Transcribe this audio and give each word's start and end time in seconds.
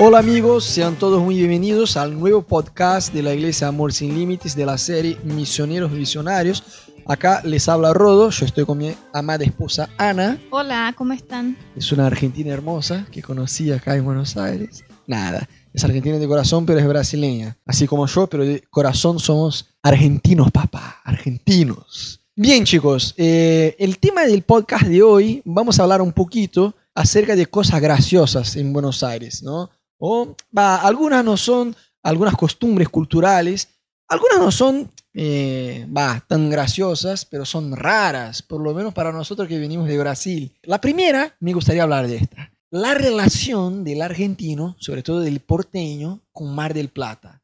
Hola 0.00 0.18
amigos, 0.18 0.64
sean 0.64 0.96
todos 0.96 1.22
muy 1.22 1.36
bienvenidos 1.36 1.96
al 1.96 2.18
nuevo 2.18 2.42
podcast 2.42 3.14
de 3.14 3.22
la 3.22 3.32
Iglesia 3.32 3.68
Amor 3.68 3.92
Sin 3.92 4.12
Límites 4.12 4.56
de 4.56 4.66
la 4.66 4.76
serie 4.76 5.16
Misioneros 5.22 5.92
Visionarios. 5.92 6.64
Acá 7.06 7.42
les 7.44 7.68
habla 7.68 7.94
Rodo, 7.94 8.30
yo 8.30 8.44
estoy 8.44 8.64
con 8.64 8.78
mi 8.78 8.92
amada 9.12 9.44
esposa 9.44 9.88
Ana. 9.96 10.36
Hola, 10.50 10.92
¿cómo 10.98 11.12
están? 11.12 11.56
Es 11.76 11.92
una 11.92 12.08
argentina 12.08 12.52
hermosa 12.52 13.06
que 13.12 13.22
conocí 13.22 13.70
acá 13.70 13.94
en 13.94 14.04
Buenos 14.04 14.36
Aires. 14.36 14.84
Nada, 15.06 15.48
es 15.72 15.84
argentina 15.84 16.18
de 16.18 16.26
corazón, 16.26 16.66
pero 16.66 16.80
es 16.80 16.88
brasileña. 16.88 17.56
Así 17.64 17.86
como 17.86 18.06
yo, 18.06 18.26
pero 18.26 18.44
de 18.44 18.62
corazón 18.70 19.20
somos 19.20 19.76
argentinos, 19.80 20.50
papá, 20.50 21.02
argentinos. 21.04 22.20
Bien 22.34 22.64
chicos, 22.64 23.14
eh, 23.16 23.76
el 23.78 23.98
tema 24.00 24.22
del 24.22 24.42
podcast 24.42 24.86
de 24.86 25.04
hoy, 25.04 25.40
vamos 25.44 25.78
a 25.78 25.84
hablar 25.84 26.02
un 26.02 26.12
poquito 26.12 26.74
acerca 26.96 27.36
de 27.36 27.46
cosas 27.46 27.80
graciosas 27.80 28.56
en 28.56 28.72
Buenos 28.72 29.04
Aires, 29.04 29.42
¿no? 29.44 29.70
O, 30.06 30.36
algunas 30.54 31.24
no 31.24 31.34
son, 31.38 31.74
algunas 32.02 32.34
costumbres 32.34 32.90
culturales, 32.90 33.70
algunas 34.06 34.38
no 34.38 34.50
son, 34.50 34.92
eh, 35.14 35.88
tan 36.28 36.50
graciosas, 36.50 37.24
pero 37.24 37.46
son 37.46 37.74
raras, 37.74 38.42
por 38.42 38.60
lo 38.60 38.74
menos 38.74 38.92
para 38.92 39.12
nosotros 39.12 39.48
que 39.48 39.58
venimos 39.58 39.88
de 39.88 39.96
Brasil. 39.96 40.54
La 40.64 40.78
primera, 40.78 41.34
me 41.40 41.54
gustaría 41.54 41.84
hablar 41.84 42.06
de 42.06 42.16
esta. 42.16 42.52
La 42.70 42.92
relación 42.92 43.82
del 43.82 44.02
argentino, 44.02 44.76
sobre 44.78 45.02
todo 45.02 45.20
del 45.20 45.40
porteño, 45.40 46.20
con 46.32 46.54
Mar 46.54 46.74
del 46.74 46.90
Plata. 46.90 47.42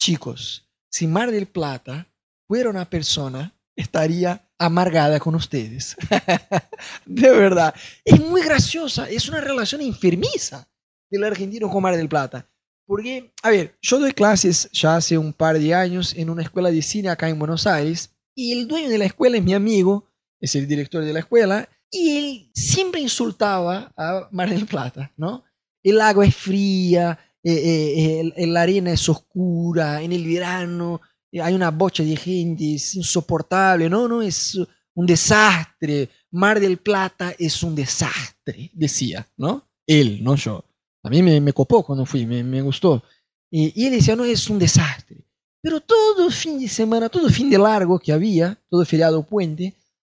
Chicos, 0.00 0.66
si 0.90 1.06
Mar 1.06 1.30
del 1.30 1.46
Plata 1.46 2.06
fuera 2.48 2.70
una 2.70 2.88
persona 2.88 3.52
estaría 3.76 4.48
amargada 4.58 5.20
con 5.20 5.34
ustedes. 5.34 5.94
de 7.04 7.30
verdad. 7.32 7.74
Es 8.02 8.18
muy 8.18 8.42
graciosa. 8.42 9.10
Es 9.10 9.28
una 9.28 9.42
relación 9.42 9.82
enfermiza 9.82 10.71
del 11.12 11.24
argentino 11.24 11.70
con 11.70 11.82
Mar 11.82 11.96
del 11.96 12.08
Plata. 12.08 12.48
Porque, 12.86 13.32
a 13.42 13.50
ver, 13.50 13.76
yo 13.80 14.00
doy 14.00 14.12
clases 14.12 14.68
ya 14.72 14.96
hace 14.96 15.16
un 15.16 15.32
par 15.32 15.58
de 15.58 15.72
años 15.74 16.14
en 16.16 16.30
una 16.30 16.42
escuela 16.42 16.70
de 16.70 16.82
cine 16.82 17.08
acá 17.08 17.28
en 17.28 17.38
Buenos 17.38 17.66
Aires. 17.66 18.10
Y 18.34 18.52
el 18.52 18.66
dueño 18.66 18.88
de 18.88 18.98
la 18.98 19.04
escuela 19.04 19.36
es 19.36 19.44
mi 19.44 19.54
amigo, 19.54 20.10
es 20.40 20.54
el 20.56 20.66
director 20.66 21.04
de 21.04 21.12
la 21.12 21.20
escuela. 21.20 21.68
Y 21.90 22.16
él 22.16 22.50
siempre 22.54 23.00
insultaba 23.00 23.92
a 23.96 24.28
Mar 24.32 24.50
del 24.50 24.66
Plata, 24.66 25.12
¿no? 25.16 25.44
El 25.82 26.00
agua 26.00 26.26
es 26.26 26.34
fría, 26.34 27.18
eh, 27.44 28.32
eh, 28.36 28.46
la 28.46 28.62
arena 28.62 28.92
es 28.92 29.08
oscura, 29.08 30.02
en 30.02 30.12
el 30.12 30.26
verano 30.26 31.00
hay 31.40 31.54
una 31.54 31.70
bocha 31.70 32.02
de 32.02 32.16
gente, 32.16 32.74
es 32.74 32.94
insoportable, 32.94 33.88
no, 33.88 34.06
no, 34.06 34.20
es 34.20 34.58
un 34.94 35.06
desastre. 35.06 36.10
Mar 36.30 36.60
del 36.60 36.78
Plata 36.78 37.34
es 37.38 37.62
un 37.62 37.74
desastre, 37.74 38.70
decía, 38.74 39.26
¿no? 39.36 39.68
Él, 39.86 40.22
no 40.22 40.36
yo. 40.36 40.64
A 41.02 41.10
mí 41.10 41.22
me, 41.22 41.40
me 41.40 41.52
copó 41.52 41.84
cuando 41.84 42.06
fui, 42.06 42.26
me, 42.26 42.44
me 42.44 42.62
gustó. 42.62 43.02
Y, 43.50 43.72
y, 43.80 43.86
él 43.86 43.92
decía, 43.92 44.16
no, 44.16 44.24
es 44.24 44.48
un 44.48 44.58
desastre. 44.58 45.24
Pero 45.60 45.80
todo 45.80 46.30
fin 46.30 46.58
de 46.58 46.68
semana, 46.68 47.08
todo 47.08 47.28
fin 47.28 47.50
de 47.50 47.58
largo 47.58 47.98
que 47.98 48.12
había, 48.12 48.58
todo 48.68 48.84
feriado 48.84 49.22
puente, 49.22 49.74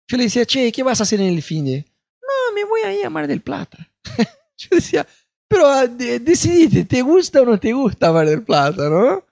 yo 0.08 0.16
le 0.16 0.24
decía, 0.24 0.46
che, 0.46 0.70
¿qué 0.72 0.82
vas 0.82 1.00
a 1.00 1.02
hacer 1.02 1.20
en 1.20 1.28
el 1.28 1.42
fin 1.42 1.64
de? 1.64 1.84
No, 2.20 2.54
me 2.54 2.64
voy 2.64 2.80
a 2.82 2.92
ir 2.92 3.04
a 3.04 3.10
Mar 3.10 3.26
del 3.26 3.42
Plata. 3.42 3.90
yo 4.56 4.68
decía, 4.70 5.06
pero 5.48 5.66
ah, 5.66 5.86
decidite, 5.86 6.84
¿te 6.84 7.02
gusta 7.02 7.42
o 7.42 7.44
no 7.44 7.58
te 7.58 7.72
gusta 7.72 8.12
Mar 8.12 8.28
del 8.28 8.42
Plata, 8.42 8.88
no? 8.88 9.24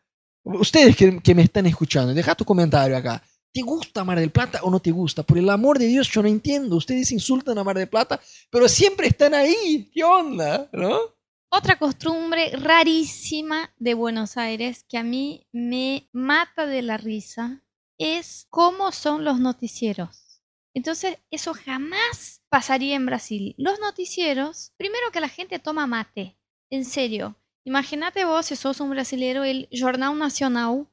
Ustedes 0.44 0.96
que, 0.96 1.34
me 1.34 1.42
están 1.42 1.66
escuchando, 1.66 2.12
deja 2.12 2.34
tu 2.34 2.44
comentario 2.44 2.96
acá. 2.96 3.22
¿Te 3.52 3.62
gusta 3.62 4.04
Mar 4.04 4.18
del 4.18 4.30
Plata 4.30 4.60
o 4.62 4.70
no 4.70 4.80
te 4.80 4.90
gusta? 4.90 5.22
Por 5.22 5.38
el 5.38 5.48
amor 5.48 5.78
de 5.78 5.86
Dios, 5.86 6.10
yo 6.10 6.22
no 6.22 6.28
entiendo. 6.28 6.76
Ustedes 6.76 7.12
insultan 7.12 7.56
a 7.56 7.64
Mar 7.64 7.78
del 7.78 7.88
Plata, 7.88 8.20
pero 8.50 8.68
siempre 8.68 9.06
están 9.06 9.32
ahí. 9.32 9.88
¿Qué 9.92 10.02
onda? 10.02 10.68
¿No? 10.72 11.13
Otra 11.56 11.78
costumbre 11.78 12.50
rarísima 12.56 13.72
de 13.78 13.94
Buenos 13.94 14.36
Aires 14.36 14.84
que 14.88 14.98
a 14.98 15.04
mí 15.04 15.46
me 15.52 16.08
mata 16.10 16.66
de 16.66 16.82
la 16.82 16.96
risa 16.96 17.62
es 17.96 18.48
cómo 18.50 18.90
son 18.90 19.24
los 19.24 19.38
noticieros. 19.38 20.42
Entonces, 20.74 21.18
eso 21.30 21.54
jamás 21.54 22.42
pasaría 22.48 22.96
en 22.96 23.06
Brasil. 23.06 23.54
Los 23.56 23.78
noticieros, 23.78 24.72
primero 24.78 25.12
que 25.12 25.20
la 25.20 25.28
gente 25.28 25.60
toma 25.60 25.86
mate, 25.86 26.36
en 26.70 26.84
serio. 26.84 27.36
Imagínate 27.62 28.24
vos, 28.24 28.46
si 28.46 28.56
sos 28.56 28.80
un 28.80 28.90
brasilero, 28.90 29.44
el 29.44 29.68
Jornal 29.70 30.18
Nacional, 30.18 30.88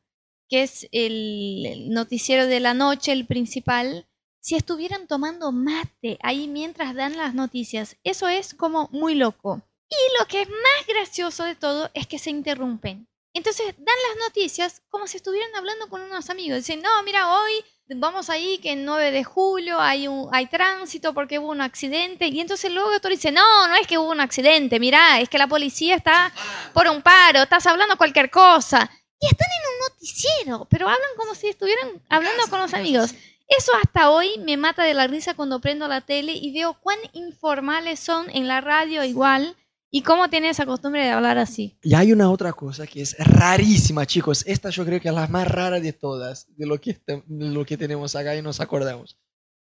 que 0.47 0.61
es 0.61 0.87
el 0.91 1.89
noticiero 1.89 2.45
de 2.45 2.59
la 2.59 2.75
noche, 2.75 3.13
el 3.13 3.25
principal, 3.25 4.07
si 4.39 4.57
estuvieran 4.57 5.07
tomando 5.07 5.51
mate 5.51 6.19
ahí 6.21 6.47
mientras 6.47 6.93
dan 6.93 7.17
las 7.17 7.33
noticias. 7.33 7.97
Eso 8.03 8.27
es 8.27 8.53
como 8.53 8.89
muy 8.91 9.15
loco. 9.15 9.63
Y 9.91 10.19
lo 10.19 10.25
que 10.25 10.43
es 10.43 10.49
más 10.49 10.87
gracioso 10.87 11.43
de 11.43 11.55
todo 11.55 11.91
es 11.93 12.07
que 12.07 12.17
se 12.17 12.29
interrumpen. 12.29 13.07
Entonces 13.33 13.67
dan 13.77 13.95
las 14.09 14.27
noticias 14.27 14.81
como 14.89 15.07
si 15.07 15.17
estuvieran 15.17 15.53
hablando 15.55 15.89
con 15.89 16.01
unos 16.01 16.29
amigos. 16.29 16.59
Dicen, 16.59 16.81
no, 16.81 17.03
mira, 17.03 17.33
hoy 17.33 17.51
vamos 17.95 18.29
ahí 18.29 18.57
que 18.59 18.73
el 18.73 18.85
9 18.85 19.11
de 19.11 19.23
julio 19.23 19.79
hay, 19.79 20.07
un, 20.07 20.29
hay 20.33 20.47
tránsito 20.47 21.13
porque 21.13 21.39
hubo 21.39 21.49
un 21.49 21.61
accidente. 21.61 22.27
Y 22.27 22.39
entonces 22.39 22.71
luego 22.71 22.89
el 22.89 22.95
doctor 22.95 23.11
dice, 23.11 23.31
no, 23.31 23.67
no 23.67 23.75
es 23.75 23.85
que 23.85 23.97
hubo 23.97 24.11
un 24.11 24.21
accidente, 24.21 24.79
mira, 24.79 25.19
es 25.19 25.29
que 25.29 25.37
la 25.37 25.47
policía 25.47 25.95
está 25.95 26.31
por 26.73 26.87
un 26.87 27.01
paro, 27.01 27.43
estás 27.43 27.65
hablando 27.67 27.97
cualquier 27.97 28.29
cosa. 28.29 28.89
Y 29.19 29.27
están 29.27 29.47
en 29.51 29.73
un 29.73 29.79
noticiero, 29.89 30.67
pero 30.69 30.87
hablan 30.87 31.09
como 31.15 31.35
si 31.35 31.47
estuvieran 31.47 32.01
hablando 32.09 32.47
con 32.49 32.59
los 32.59 32.73
amigos. 32.73 33.13
Eso 33.47 33.71
hasta 33.83 34.09
hoy 34.09 34.39
me 34.39 34.55
mata 34.55 34.83
de 34.83 34.93
la 34.93 35.07
risa 35.07 35.33
cuando 35.33 35.59
prendo 35.59 35.87
la 35.87 36.01
tele 36.01 36.31
y 36.31 36.53
veo 36.53 36.77
cuán 36.81 36.97
informales 37.11 37.99
son 37.99 38.29
en 38.29 38.47
la 38.47 38.61
radio 38.61 39.03
igual 39.03 39.57
¿Y 39.93 40.03
cómo 40.03 40.29
tiene 40.29 40.49
esa 40.49 40.65
costumbre 40.65 41.03
de 41.03 41.09
hablar 41.09 41.37
así? 41.37 41.77
Y 41.83 41.95
hay 41.95 42.13
una 42.13 42.31
otra 42.31 42.53
cosa 42.53 42.87
que 42.87 43.01
es 43.01 43.13
rarísima, 43.19 44.05
chicos. 44.05 44.41
Esta 44.47 44.69
yo 44.69 44.85
creo 44.85 45.01
que 45.01 45.09
es 45.09 45.13
la 45.13 45.27
más 45.27 45.45
rara 45.45 45.81
de 45.81 45.91
todas, 45.91 46.47
de 46.55 46.65
lo 46.65 46.79
que, 46.79 46.97
de 47.05 47.23
lo 47.27 47.65
que 47.65 47.75
tenemos 47.75 48.15
acá 48.15 48.33
y 48.33 48.41
nos 48.41 48.61
acordamos. 48.61 49.19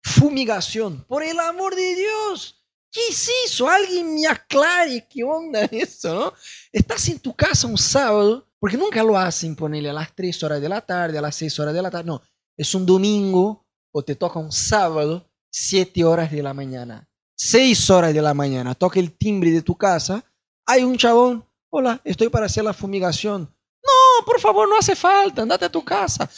Fumigación. 0.03 1.03
Por 1.07 1.23
el 1.23 1.39
amor 1.39 1.75
de 1.75 1.95
Dios. 1.95 2.63
¿Qué 2.91 2.99
es 3.09 3.31
eso? 3.45 3.67
Alguien 3.67 4.13
me 4.13 4.27
aclare 4.27 5.07
qué 5.09 5.23
onda 5.23 5.63
eso, 5.71 6.13
¿no? 6.13 6.33
Estás 6.71 7.07
en 7.09 7.19
tu 7.19 7.35
casa 7.35 7.65
un 7.65 7.77
sábado, 7.77 8.47
porque 8.59 8.77
nunca 8.77 9.01
lo 9.01 9.17
hacen 9.17 9.55
ponerle 9.55 9.89
a 9.89 9.93
las 9.93 10.13
3 10.13 10.43
horas 10.43 10.61
de 10.61 10.69
la 10.69 10.81
tarde, 10.81 11.17
a 11.17 11.21
las 11.21 11.35
6 11.35 11.59
horas 11.61 11.73
de 11.73 11.81
la 11.81 11.89
tarde. 11.89 12.05
No, 12.05 12.21
es 12.55 12.75
un 12.75 12.85
domingo 12.85 13.65
o 13.91 14.03
te 14.03 14.13
toca 14.13 14.37
un 14.37 14.51
sábado, 14.51 15.27
7 15.49 16.03
horas 16.03 16.31
de 16.31 16.43
la 16.43 16.53
mañana 16.53 17.10
6 17.43 17.89
horas 17.89 18.13
de 18.13 18.21
la 18.21 18.35
mañana, 18.35 18.75
toca 18.75 18.99
el 18.99 19.17
timbre 19.17 19.49
de 19.49 19.63
tu 19.63 19.75
casa, 19.75 20.23
hay 20.63 20.83
un 20.83 20.95
chabón, 20.95 21.43
hola, 21.71 21.99
estoy 22.03 22.29
para 22.29 22.45
hacer 22.45 22.63
la 22.63 22.71
fumigación. 22.71 23.51
No, 23.83 24.25
por 24.27 24.39
favor, 24.39 24.69
no 24.69 24.77
hace 24.77 24.95
falta, 24.95 25.41
andate 25.41 25.65
a 25.65 25.71
tu 25.71 25.83
casa. 25.83 26.29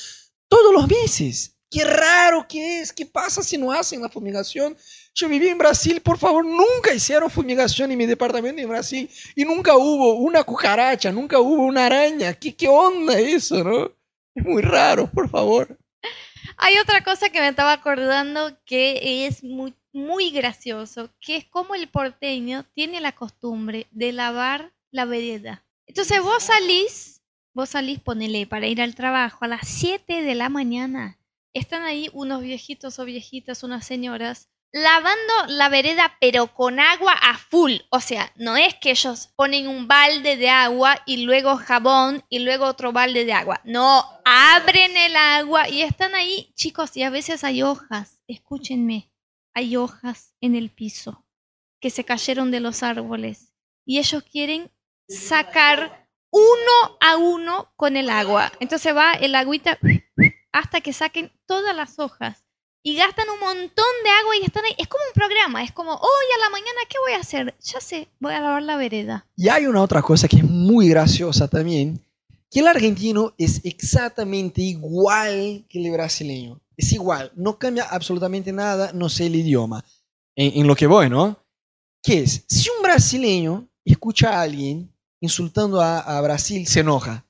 Todos 0.47 0.73
los 0.73 0.87
meses. 0.87 1.57
Qué 1.69 1.83
raro 1.83 2.47
que 2.47 2.79
es, 2.79 2.93
qué 2.93 3.05
pasa 3.05 3.43
si 3.43 3.57
no 3.57 3.73
hacen 3.73 4.01
la 4.01 4.07
fumigación. 4.07 4.77
Yo 5.13 5.27
viví 5.27 5.49
en 5.49 5.57
Brasil, 5.57 5.99
por 5.99 6.17
favor, 6.17 6.45
nunca 6.45 6.93
hicieron 6.93 7.29
fumigación 7.29 7.91
en 7.91 7.97
mi 7.97 8.05
departamento 8.05 8.61
en 8.61 8.69
Brasil 8.69 9.09
y 9.35 9.43
nunca 9.43 9.75
hubo 9.75 10.13
una 10.13 10.45
cucaracha, 10.45 11.11
nunca 11.11 11.37
hubo 11.37 11.63
una 11.63 11.87
araña. 11.87 12.33
¿Qué, 12.33 12.55
qué 12.55 12.69
onda 12.69 13.19
eso, 13.19 13.61
no? 13.61 13.91
Es 14.33 14.45
muy 14.45 14.61
raro, 14.61 15.11
por 15.11 15.29
favor. 15.29 15.77
Hay 16.55 16.77
otra 16.77 17.03
cosa 17.03 17.29
que 17.29 17.41
me 17.41 17.49
estaba 17.49 17.73
acordando 17.73 18.57
que 18.65 19.27
es 19.27 19.43
muy 19.43 19.75
muy 19.93 20.31
gracioso, 20.31 21.11
que 21.21 21.37
es 21.37 21.45
como 21.45 21.75
el 21.75 21.87
porteño 21.87 22.65
tiene 22.73 22.99
la 22.99 23.13
costumbre 23.13 23.87
de 23.91 24.11
lavar 24.11 24.73
la 24.91 25.05
vereda. 25.05 25.63
Entonces 25.85 26.21
vos 26.21 26.43
salís, 26.43 27.21
vos 27.53 27.69
salís, 27.69 27.99
ponele, 27.99 28.47
para 28.47 28.67
ir 28.67 28.81
al 28.81 28.95
trabajo 28.95 29.45
a 29.45 29.47
las 29.47 29.67
7 29.67 30.23
de 30.23 30.35
la 30.35 30.49
mañana. 30.49 31.19
Están 31.53 31.83
ahí 31.83 32.09
unos 32.13 32.41
viejitos 32.41 32.97
o 32.97 33.05
viejitas, 33.05 33.63
unas 33.63 33.85
señoras, 33.85 34.49
lavando 34.71 35.33
la 35.49 35.69
vereda 35.69 36.17
pero 36.19 36.47
con 36.47 36.79
agua 36.79 37.13
a 37.13 37.37
full. 37.37 37.73
O 37.89 37.99
sea, 37.99 38.31
no 38.35 38.57
es 38.57 38.73
que 38.75 38.89
ellos 38.89 39.29
ponen 39.35 39.67
un 39.67 39.87
balde 39.87 40.35
de 40.37 40.49
agua 40.49 40.99
y 41.05 41.25
luego 41.25 41.57
jabón 41.57 42.23
y 42.29 42.39
luego 42.39 42.65
otro 42.65 42.91
balde 42.91 43.25
de 43.25 43.33
agua. 43.33 43.61
No, 43.63 44.03
abren 44.25 44.97
el 44.97 45.15
agua 45.15 45.69
y 45.69 45.83
están 45.83 46.15
ahí, 46.15 46.51
chicos, 46.55 46.97
y 46.97 47.03
a 47.03 47.11
veces 47.11 47.43
hay 47.43 47.61
hojas. 47.61 48.19
Escúchenme 48.27 49.12
hay 49.53 49.75
hojas 49.77 50.33
en 50.41 50.55
el 50.55 50.69
piso 50.69 51.25
que 51.79 51.89
se 51.89 52.03
cayeron 52.03 52.51
de 52.51 52.59
los 52.59 52.83
árboles 52.83 53.53
y 53.85 53.99
ellos 53.99 54.23
quieren 54.23 54.71
sacar 55.07 56.09
uno 56.31 56.97
a 56.99 57.17
uno 57.17 57.71
con 57.75 57.97
el 57.97 58.09
agua. 58.09 58.51
Entonces 58.59 58.95
va 58.95 59.13
el 59.13 59.35
agüita 59.35 59.77
hasta 60.51 60.81
que 60.81 60.93
saquen 60.93 61.31
todas 61.45 61.75
las 61.75 61.99
hojas 61.99 62.45
y 62.81 62.95
gastan 62.95 63.29
un 63.29 63.39
montón 63.39 63.85
de 64.03 64.09
agua 64.09 64.37
y 64.37 64.45
están 64.45 64.65
ahí. 64.65 64.75
Es 64.77 64.87
como 64.87 65.03
un 65.07 65.13
programa, 65.13 65.63
es 65.63 65.71
como, 65.71 65.93
hoy 65.93 66.25
a 66.35 66.43
la 66.43 66.49
mañana, 66.49 66.79
¿qué 66.89 66.97
voy 67.05 67.13
a 67.13 67.21
hacer? 67.21 67.55
Ya 67.61 67.79
sé, 67.79 68.09
voy 68.19 68.33
a 68.33 68.41
lavar 68.41 68.63
la 68.63 68.77
vereda. 68.77 69.27
Y 69.35 69.49
hay 69.49 69.67
una 69.67 69.81
otra 69.81 70.01
cosa 70.01 70.27
que 70.27 70.37
es 70.37 70.43
muy 70.43 70.89
graciosa 70.89 71.47
también, 71.47 72.03
que 72.49 72.59
el 72.59 72.67
argentino 72.67 73.33
es 73.37 73.61
exactamente 73.63 74.61
igual 74.61 75.65
que 75.69 75.85
el 75.85 75.91
brasileño 75.91 76.62
es 76.77 76.91
igual, 76.93 77.31
no 77.35 77.57
cambia 77.57 77.83
absolutamente 77.83 78.51
nada, 78.51 78.91
no 78.93 79.09
sé 79.09 79.27
el 79.27 79.35
idioma, 79.35 79.83
en, 80.35 80.65
lo 80.65 80.75
que 80.75 80.87
voy, 80.87 81.09
¿no? 81.09 81.37
¿Qué 82.01 82.21
es? 82.21 82.43
Si 82.47 82.69
un 82.69 82.81
brasileño 82.81 83.69
escucha 83.85 84.31
a 84.31 84.41
alguien 84.41 84.91
insultando 85.21 85.79
a, 85.79 85.99
a 85.99 86.21
Brasil, 86.21 86.65
se 86.67 86.79
enoja. 86.79 87.25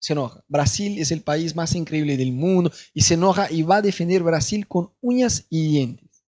Se 0.00 0.12
enoja. 0.12 0.42
Brasil 0.48 0.98
es 0.98 1.10
el 1.10 1.22
país 1.22 1.54
más 1.54 1.74
increíble 1.74 2.16
del 2.16 2.32
mundo 2.32 2.72
y 2.94 3.02
se 3.02 3.14
enoja 3.14 3.50
y 3.50 3.62
va 3.62 3.76
a 3.76 3.82
defender 3.82 4.22
Brasil 4.22 4.66
con 4.66 4.92
uñas 5.00 5.46
y 5.50 5.68
dientes. 5.68 6.24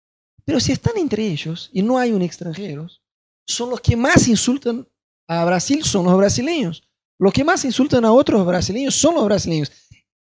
Pero 0.45 0.61
si 0.61 0.73
están 0.73 0.97
entre 0.99 1.27
ellos 1.27 1.71
y 1.73 1.83
no 1.83 1.99
hay 1.99 2.13
un 2.13 2.23
extranjero, 2.23 2.87
son 3.47 3.71
los 3.71 3.81
que 3.81 3.97
más 3.97 4.29
insultan 4.29 4.87
a 5.27 5.45
Brasil, 5.45 5.83
son 5.85 6.05
los 6.05 6.17
brasileños. 6.17 6.83
Los 7.19 7.33
que 7.33 7.45
más 7.45 7.65
insultan 7.65 8.05
a 8.05 8.13
otros 8.13 8.45
brasileños 8.45 8.95
son 8.95 9.15
los 9.15 9.25
brasileños. 9.25 9.71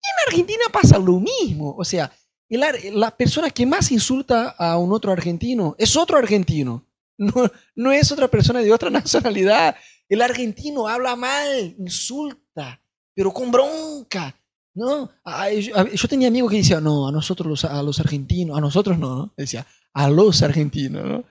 En 0.02 0.28
Argentina 0.32 0.64
pasa 0.72 0.98
lo 0.98 1.20
mismo. 1.20 1.74
O 1.76 1.84
sea, 1.84 2.10
el 2.48 2.62
ar- 2.62 2.76
la 2.92 3.10
persona 3.16 3.50
que 3.50 3.66
más 3.66 3.90
insulta 3.92 4.50
a 4.58 4.78
un 4.78 4.92
otro 4.92 5.12
argentino 5.12 5.74
es 5.78 5.96
otro 5.96 6.16
argentino. 6.18 6.84
No, 7.20 7.32
no 7.74 7.90
es 7.90 8.12
otra 8.12 8.28
persona 8.28 8.60
de 8.60 8.72
otra 8.72 8.90
nacionalidad. 9.00 9.74
El 10.08 10.22
argentino 10.22 10.86
habla 10.86 11.16
mal, 11.16 11.74
insulta, 11.76 12.80
pero 13.12 13.32
con 13.32 13.50
bronca. 13.50 14.36
¿no? 14.72 15.10
Yo, 15.92 16.08
tenía 16.08 16.28
amigos 16.28 16.48
que 16.52 16.58
decían, 16.58 16.84
no, 16.84 17.08
a 17.08 17.10
nosotros 17.10 17.64
a 17.64 17.82
los 17.82 17.98
argentinos, 17.98 18.56
a 18.56 18.60
nosotros 18.60 18.96
no, 19.00 19.16
¿no? 19.16 19.34
Decía, 19.36 19.66
a 19.94 20.08
los 20.08 20.40
argentinos, 20.44 21.04
¿no? 21.04 21.24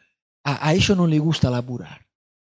A, 0.44 0.68
a 0.68 0.74
ellos 0.74 0.98
no 0.98 1.08
les 1.08 1.22
gusta 1.22 1.50
laburar. 1.50 2.06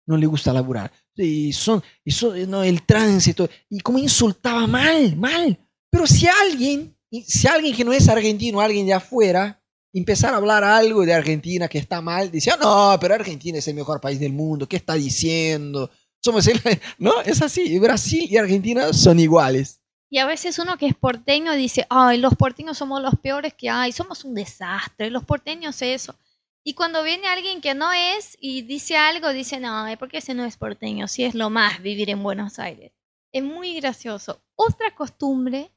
No 0.06 0.18
les 0.18 0.28
gusta 0.28 0.52
laburar. 0.52 0.92
Y 1.16 1.54
son, 1.54 1.82
y 2.04 2.10
son 2.10 2.50
no, 2.50 2.62
el 2.62 2.82
tránsito. 2.82 3.48
Y 3.70 3.80
como 3.80 3.98
insultaba 3.98 4.66
mal, 4.66 5.16
mal. 5.16 5.58
Pero 5.92 6.06
si 6.06 6.26
alguien, 6.26 6.96
si 7.26 7.46
alguien 7.46 7.76
que 7.76 7.84
no 7.84 7.92
es 7.92 8.08
argentino, 8.08 8.62
alguien 8.62 8.86
de 8.86 8.94
afuera, 8.94 9.62
empezar 9.92 10.32
a 10.32 10.38
hablar 10.38 10.64
algo 10.64 11.04
de 11.04 11.12
Argentina 11.12 11.68
que 11.68 11.76
está 11.76 12.00
mal, 12.00 12.30
decía, 12.30 12.56
no, 12.56 12.96
pero 12.98 13.14
Argentina 13.14 13.58
es 13.58 13.68
el 13.68 13.74
mejor 13.74 14.00
país 14.00 14.18
del 14.18 14.32
mundo, 14.32 14.66
¿qué 14.66 14.76
está 14.76 14.94
diciendo? 14.94 15.90
Somos. 16.24 16.48
No, 16.98 17.20
es 17.20 17.42
así, 17.42 17.78
Brasil 17.78 18.26
y 18.26 18.38
Argentina 18.38 18.90
son 18.94 19.20
iguales. 19.20 19.80
Y 20.08 20.18
a 20.18 20.24
veces 20.24 20.58
uno 20.58 20.78
que 20.78 20.86
es 20.86 20.94
porteño 20.94 21.52
dice, 21.52 21.86
ay, 21.90 22.16
los 22.18 22.36
porteños 22.36 22.78
somos 22.78 23.02
los 23.02 23.16
peores 23.16 23.52
que 23.52 23.68
hay, 23.68 23.92
somos 23.92 24.24
un 24.24 24.34
desastre, 24.34 25.10
los 25.10 25.24
porteños 25.24 25.82
eso. 25.82 26.16
Y 26.64 26.72
cuando 26.72 27.02
viene 27.02 27.26
alguien 27.28 27.60
que 27.60 27.74
no 27.74 27.92
es 27.92 28.38
y 28.40 28.62
dice 28.62 28.96
algo, 28.96 29.30
dice, 29.30 29.60
no, 29.60 29.84
¿por 29.98 30.08
qué 30.08 30.18
ese 30.18 30.32
no 30.32 30.46
es 30.46 30.56
porteño? 30.56 31.06
Si 31.06 31.24
es 31.24 31.34
lo 31.34 31.50
más 31.50 31.82
vivir 31.82 32.08
en 32.08 32.22
Buenos 32.22 32.58
Aires. 32.58 32.92
Es 33.30 33.42
muy 33.42 33.74
gracioso. 33.74 34.42
Otra 34.54 34.94
costumbre 34.94 35.70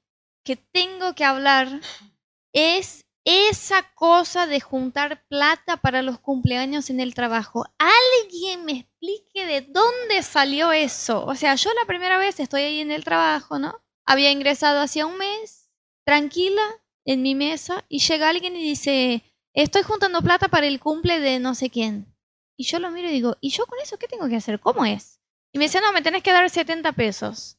que 0.46 0.56
tengo 0.56 1.14
que 1.16 1.26
hablar 1.26 1.68
es 2.54 3.06
esa 3.26 3.82
cosa 3.96 4.46
de 4.46 4.62
juntar 4.62 5.26
plata 5.28 5.78
para 5.78 6.04
los 6.04 6.20
cumpleaños 6.20 6.92
en 6.92 7.00
el 7.00 7.16
trabajo. 7.16 7.66
Alguien 7.80 8.64
me 8.64 8.74
explique 8.74 9.46
de 9.46 9.62
dónde 9.62 10.22
salió 10.22 10.72
eso. 10.72 11.26
O 11.26 11.36
sea, 11.36 11.56
yo 11.56 11.72
la 11.74 11.88
primera 11.88 12.18
vez 12.18 12.40
estoy 12.40 12.62
ahí 12.62 12.80
en 12.80 12.92
el 12.92 13.04
trabajo, 13.04 13.58
¿no? 13.58 13.84
Había 14.06 14.32
ingresado 14.32 14.80
hacía 14.80 15.08
un 15.08 15.18
mes, 15.18 15.72
tranquila, 16.06 16.62
en 17.04 17.24
mi 17.24 17.34
mesa, 17.34 17.84
y 17.90 18.00
llega 18.00 18.30
alguien 18.30 18.56
y 18.56 18.64
dice, 18.64 19.24
estoy 19.54 19.82
juntando 19.82 20.22
plata 20.22 20.48
para 20.48 20.68
el 20.68 20.80
cumple 20.80 21.20
de 21.20 21.40
no 21.40 21.56
sé 21.56 21.72
quién. 21.72 22.16
Y 22.56 22.66
yo 22.66 22.80
lo 22.80 22.92
miro 22.92 23.10
y 23.10 23.14
digo, 23.14 23.38
¿y 23.42 23.50
yo 23.50 23.66
con 23.66 23.80
eso 23.80 23.98
qué 23.98 24.08
tengo 24.08 24.30
que 24.30 24.36
hacer? 24.36 24.60
¿Cómo 24.60 24.86
es? 24.86 25.20
Y 25.52 25.58
me 25.58 25.66
dice, 25.66 25.82
no, 25.82 25.92
me 25.94 26.04
tenés 26.04 26.22
que 26.22 26.32
dar 26.32 26.48
70 26.48 26.94
pesos. 26.94 27.58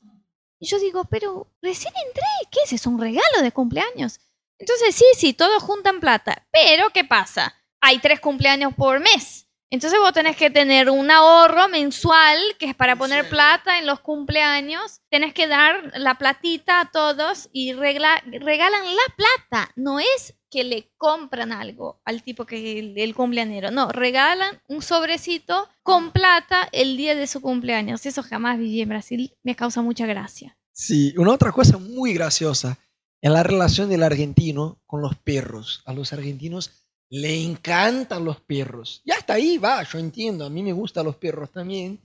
Y 0.59 0.67
yo 0.67 0.79
digo, 0.79 1.05
pero 1.05 1.49
recién 1.63 1.93
entré, 2.07 2.23
¿qué 2.51 2.61
es? 2.65 2.73
¿Es 2.73 2.87
un 2.87 3.01
regalo 3.01 3.43
de 3.43 3.53
cumpleaños? 3.53 4.21
Entonces, 4.59 4.95
sí, 4.95 5.05
sí, 5.17 5.33
todos 5.35 5.63
juntan 5.63 6.01
plata. 6.01 6.47
Pero, 6.51 6.91
¿qué 6.91 7.05
pasa? 7.05 7.55
Hay 7.81 7.99
tres 7.99 8.21
cumpleaños 8.21 8.75
por 8.75 9.01
mes. 9.01 9.43
Entonces 9.69 9.99
vos 9.99 10.13
tenés 10.13 10.37
que 10.37 10.49
tener 10.49 10.89
un 10.89 11.11
ahorro 11.11 11.69
mensual, 11.69 12.39
que 12.59 12.67
es 12.67 12.75
para 12.75 12.97
poner 12.97 13.29
plata 13.29 13.79
en 13.79 13.87
los 13.87 14.01
cumpleaños. 14.01 15.01
Tenés 15.11 15.35
que 15.35 15.49
dar 15.49 15.93
la 15.97 16.15
platita 16.17 16.81
a 16.81 16.91
todos 16.91 17.49
y 17.53 17.73
regla- 17.73 18.23
regalan 18.27 18.85
la 18.95 19.15
plata. 19.17 19.73
No 19.75 19.99
es 19.99 20.35
que 20.51 20.65
le 20.65 20.91
compran 20.97 21.53
algo 21.53 22.01
al 22.05 22.23
tipo 22.23 22.47
que 22.47 22.79
el, 22.79 22.99
el 22.99 23.15
cumpleañero. 23.15 23.71
No, 23.71 23.91
regalan 23.91 24.61
un 24.69 24.83
sobrecito 24.83 25.69
con 25.83 26.13
plata 26.13 26.69
el 26.73 26.97
día 26.97 27.15
de 27.15 27.27
su 27.27 27.41
cumpleaños. 27.41 28.07
Eso 28.07 28.23
jamás 28.23 28.59
viví 28.59 28.81
en 28.81 28.89
Brasil. 28.89 29.33
Me 29.43 29.57
causa 29.57 29.83
mucha 29.83 30.07
gracia. 30.07 30.57
Sí, 30.73 31.15
una 31.17 31.33
otra 31.33 31.53
cosa 31.53 31.79
muy 31.79 32.13
graciosa 32.13 32.79
es 33.21 33.31
la 33.31 33.43
relación 33.43 33.89
del 33.89 34.03
argentino 34.03 34.79
con 34.87 35.01
los 35.01 35.17
perros. 35.17 35.83
A 35.87 35.93
los 35.93 36.13
argentinos 36.13 36.71
le 37.09 37.43
encantan 37.43 38.25
los 38.25 38.41
perros. 38.41 39.03
Y 39.05 39.11
hasta 39.11 39.35
ahí 39.35 39.59
va, 39.59 39.83
yo 39.83 39.99
entiendo, 39.99 40.45
a 40.45 40.51
mí 40.51 40.63
me 40.63 40.73
gustan 40.73 41.07
los 41.07 41.17
perros 41.17 41.51
también. 41.51 42.01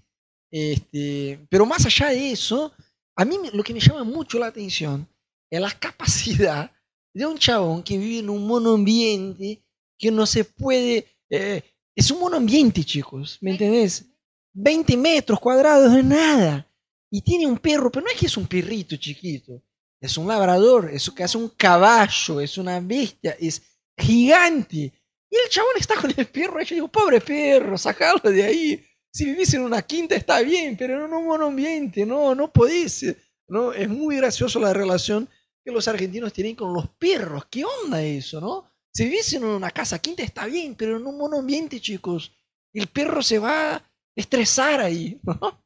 Este, 0.50 1.46
pero 1.50 1.66
más 1.66 1.86
allá 1.86 2.10
de 2.10 2.32
eso, 2.32 2.74
a 3.16 3.26
mí 3.26 3.38
lo 3.54 3.64
que 3.64 3.74
me 3.74 3.80
llama 3.80 4.04
mucho 4.04 4.40
la 4.40 4.48
atención 4.48 5.08
es 5.50 5.62
la 5.62 5.72
capacidad 5.72 6.72
de 7.14 7.26
un 7.26 7.38
chabón 7.38 7.84
que 7.84 7.98
vive 7.98 8.20
en 8.20 8.30
un 8.30 8.46
monoambiente 8.48 9.64
que 9.98 10.12
no 10.12 10.26
se 10.26 10.46
puede... 10.46 11.06
eh, 11.30 11.62
es 11.96 12.10
un 12.10 12.20
monoambiente, 12.20 12.84
chicos, 12.84 13.38
¿me 13.42 13.52
entendés? 13.52 14.06
20 14.54 14.98
metros 14.98 15.40
cuadrados 15.40 15.94
de 15.94 16.04
nada. 16.04 16.68
Y 17.12 17.22
tiene 17.22 17.46
un 17.46 17.58
perro, 17.58 17.92
pero 17.92 18.06
no 18.06 18.12
es 18.12 18.18
que 18.18 18.26
es 18.28 18.38
un 18.38 18.48
perrito 18.48 18.96
chiquito. 18.96 19.62
Es 20.00 20.18
un 20.18 20.28
labrador, 20.28 20.90
es 20.92 21.12
es 21.16 21.36
un 21.36 21.50
caballo, 21.50 22.42
es 22.42 22.58
una 22.58 22.80
bestia, 22.80 23.36
es 23.40 23.62
gigante. 23.98 24.94
Y 25.30 25.36
el 25.36 25.50
chabón 25.50 25.74
está 25.78 25.96
con 25.96 26.12
el 26.16 26.28
perro. 26.28 26.62
Y 26.62 26.66
yo 26.66 26.76
digo, 26.76 26.88
pobre 26.88 27.22
perro, 27.22 27.78
sacarlo 27.78 28.32
de 28.32 28.44
ahí. 28.44 28.86
Si 29.14 29.26
vivís 29.26 29.54
en 29.54 29.62
una 29.62 29.82
quinta 29.82 30.16
está 30.16 30.42
bien, 30.42 30.76
pero 30.78 31.06
en 31.06 31.14
un 31.14 31.26
monoambiente, 31.26 32.06
no, 32.06 32.34
no 32.34 32.52
podés. 32.52 33.06
¿no? 33.48 33.74
Es 33.74 33.90
muy 33.90 34.16
gracioso 34.16 34.60
la 34.60 34.74
relación 34.74 35.30
que 35.64 35.72
los 35.72 35.88
argentinos 35.88 36.34
tienen 36.34 36.56
con 36.56 36.74
los 36.74 36.90
perros. 36.90 37.46
¿Qué 37.46 37.64
onda 37.66 38.02
eso, 38.02 38.42
no? 38.42 38.72
Si 38.94 39.06
vivís 39.06 39.34
en 39.34 39.46
una 39.46 39.72
casa 39.72 40.00
quinta 40.00 40.24
está 40.24 40.46
bien, 40.46 40.76
pero 40.76 40.98
en 40.98 41.08
un 41.08 41.18
monoambiente, 41.18 41.80
chicos, 41.80 42.34
el 42.74 42.88
perro 42.88 43.22
se 43.22 43.40
va 43.40 43.76
a 43.76 43.92
estresar 44.16 44.82
ahí, 44.82 45.20
¿no? 45.24 45.62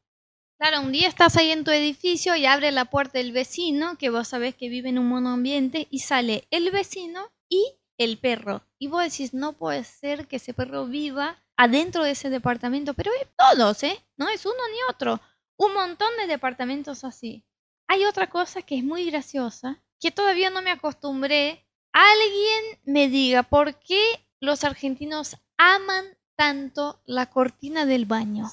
Claro, 0.57 0.81
un 0.81 0.91
día 0.91 1.07
estás 1.07 1.35
ahí 1.35 1.51
en 1.51 1.63
tu 1.63 1.71
edificio 1.71 2.35
y 2.35 2.45
abre 2.45 2.71
la 2.71 2.85
puerta 2.85 3.19
el 3.19 3.33
vecino, 3.33 3.97
que 3.97 4.09
vos 4.09 4.29
sabés 4.29 4.55
que 4.55 4.69
vive 4.69 4.89
en 4.89 4.99
un 4.99 5.07
monoambiente, 5.07 5.87
y 5.89 5.99
sale 5.99 6.47
el 6.49 6.71
vecino 6.71 7.29
y 7.49 7.73
el 7.97 8.17
perro. 8.17 8.63
Y 8.79 8.87
vos 8.87 9.03
decís, 9.03 9.33
no 9.33 9.53
puede 9.53 9.83
ser 9.83 10.27
que 10.27 10.37
ese 10.37 10.53
perro 10.53 10.85
viva 10.85 11.43
adentro 11.57 12.03
de 12.03 12.11
ese 12.11 12.29
departamento, 12.29 12.93
pero 12.93 13.11
es 13.21 13.27
todos, 13.35 13.83
¿eh? 13.83 13.99
No 14.17 14.29
es 14.29 14.45
uno 14.45 14.55
ni 14.71 14.77
otro. 14.93 15.19
Un 15.57 15.73
montón 15.73 16.09
de 16.17 16.27
departamentos 16.27 17.03
así. 17.03 17.43
Hay 17.87 18.05
otra 18.05 18.29
cosa 18.29 18.61
que 18.61 18.77
es 18.77 18.83
muy 18.83 19.05
graciosa, 19.05 19.83
que 20.05 20.11
todavía 20.11 20.51
no 20.51 20.61
me 20.61 20.69
acostumbré. 20.69 21.65
Alguien 21.91 22.79
me 22.83 23.09
diga 23.09 23.41
por 23.41 23.79
qué 23.79 23.99
los 24.39 24.63
argentinos 24.63 25.35
aman 25.57 26.05
tanto 26.35 27.01
la 27.07 27.31
cortina 27.31 27.87
del 27.87 28.05
baño. 28.05 28.45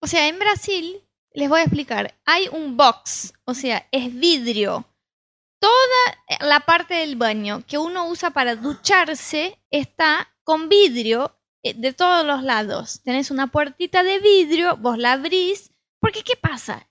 O 0.00 0.08
sea, 0.08 0.26
en 0.26 0.40
Brasil, 0.40 1.00
les 1.32 1.48
voy 1.48 1.60
a 1.60 1.62
explicar, 1.62 2.18
hay 2.24 2.48
un 2.48 2.76
box, 2.76 3.34
o 3.44 3.54
sea, 3.54 3.86
es 3.92 4.12
vidrio. 4.18 4.84
Toda 5.60 6.40
la 6.40 6.66
parte 6.66 6.94
del 6.94 7.14
baño 7.14 7.62
que 7.68 7.78
uno 7.78 8.08
usa 8.08 8.30
para 8.30 8.56
ducharse 8.56 9.62
está 9.70 10.34
con 10.42 10.68
vidrio 10.68 11.38
eh, 11.62 11.74
de 11.74 11.92
todos 11.92 12.26
los 12.26 12.42
lados. 12.42 13.00
Tenés 13.04 13.30
una 13.30 13.46
puertita 13.46 14.02
de 14.02 14.18
vidrio, 14.18 14.76
vos 14.76 14.98
la 14.98 15.12
abrís, 15.12 15.70
porque 16.00 16.24
¿qué 16.24 16.34
pasa? 16.34 16.88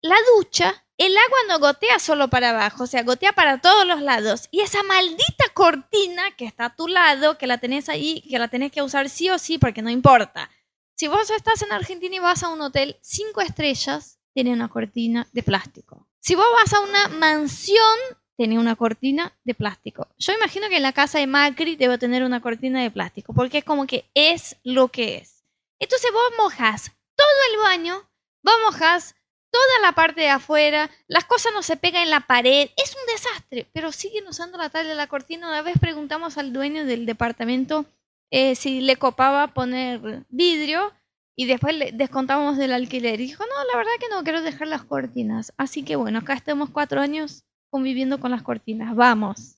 La 0.00 0.16
ducha, 0.36 0.84
el 0.96 1.16
agua 1.16 1.38
no 1.48 1.58
gotea 1.58 1.98
solo 1.98 2.28
para 2.28 2.50
abajo, 2.50 2.84
o 2.84 2.86
sea, 2.86 3.02
gotea 3.02 3.32
para 3.32 3.60
todos 3.60 3.86
los 3.86 4.00
lados. 4.00 4.48
Y 4.52 4.60
esa 4.60 4.82
maldita 4.84 5.44
cortina 5.54 6.36
que 6.36 6.44
está 6.44 6.66
a 6.66 6.76
tu 6.76 6.86
lado, 6.86 7.36
que 7.36 7.46
la 7.46 7.58
tenés 7.58 7.88
ahí, 7.88 8.22
que 8.28 8.38
la 8.38 8.48
tenés 8.48 8.70
que 8.70 8.82
usar 8.82 9.08
sí 9.08 9.28
o 9.28 9.38
sí, 9.38 9.58
porque 9.58 9.82
no 9.82 9.90
importa. 9.90 10.50
Si 10.96 11.08
vos 11.08 11.30
estás 11.30 11.62
en 11.62 11.72
Argentina 11.72 12.14
y 12.14 12.20
vas 12.20 12.42
a 12.42 12.48
un 12.48 12.60
hotel 12.60 12.96
cinco 13.00 13.40
estrellas, 13.40 14.20
tiene 14.34 14.52
una 14.52 14.68
cortina 14.68 15.28
de 15.32 15.42
plástico. 15.42 16.08
Si 16.20 16.36
vos 16.36 16.46
vas 16.52 16.72
a 16.74 16.80
una 16.80 17.08
mansión, 17.08 17.98
tiene 18.36 18.58
una 18.58 18.76
cortina 18.76 19.36
de 19.42 19.54
plástico. 19.54 20.06
Yo 20.16 20.32
imagino 20.32 20.68
que 20.68 20.76
en 20.76 20.82
la 20.82 20.92
casa 20.92 21.18
de 21.18 21.26
Macri 21.26 21.74
debe 21.74 21.98
tener 21.98 22.22
una 22.22 22.40
cortina 22.40 22.82
de 22.82 22.90
plástico, 22.90 23.34
porque 23.34 23.58
es 23.58 23.64
como 23.64 23.86
que 23.86 24.08
es 24.14 24.56
lo 24.62 24.88
que 24.88 25.16
es. 25.16 25.44
Entonces 25.80 26.10
vos 26.12 26.32
mojas 26.38 26.92
todo 27.16 27.28
el 27.52 27.58
baño, 27.58 28.08
vos 28.42 28.54
mojas 28.64 29.16
toda 29.58 29.80
la 29.82 29.92
parte 29.92 30.20
de 30.20 30.28
afuera, 30.28 30.88
las 31.08 31.24
cosas 31.24 31.52
no 31.52 31.62
se 31.62 31.76
pegan 31.76 32.04
en 32.04 32.10
la 32.10 32.20
pared, 32.20 32.70
es 32.76 32.94
un 32.94 33.12
desastre, 33.12 33.66
pero 33.72 33.90
siguen 33.90 34.28
usando 34.28 34.56
la 34.56 34.70
tabla 34.70 34.90
de 34.90 34.94
la 34.94 35.08
cortina. 35.08 35.48
Una 35.48 35.62
vez 35.62 35.76
preguntamos 35.80 36.38
al 36.38 36.52
dueño 36.52 36.84
del 36.84 37.06
departamento 37.06 37.86
eh, 38.30 38.54
si 38.54 38.80
le 38.80 38.96
copaba 38.96 39.48
poner 39.54 40.24
vidrio 40.28 40.92
y 41.34 41.46
después 41.46 41.74
le 41.74 41.90
descontamos 41.92 42.56
del 42.56 42.72
alquiler. 42.72 43.20
Y 43.20 43.26
dijo, 43.26 43.44
no, 43.44 43.72
la 43.72 43.76
verdad 43.76 43.90
que 43.98 44.08
no 44.08 44.22
quiero 44.22 44.42
dejar 44.42 44.68
las 44.68 44.84
cortinas. 44.84 45.52
Así 45.56 45.82
que 45.82 45.96
bueno, 45.96 46.20
acá 46.20 46.34
estamos 46.34 46.70
cuatro 46.70 47.00
años 47.00 47.44
conviviendo 47.70 48.20
con 48.20 48.30
las 48.30 48.42
cortinas. 48.42 48.94
Vamos. 48.94 49.56